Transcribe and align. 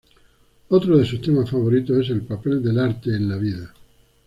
Otro 0.69 0.97
de 0.97 1.05
sus 1.05 1.21
temas 1.21 1.51
favoritos 1.51 1.95
es 1.99 2.09
el 2.09 2.23
papel 2.23 2.63
del 2.63 2.79
arte 2.79 3.11
en 3.15 3.29
la 3.29 3.35
vida. 3.37 3.71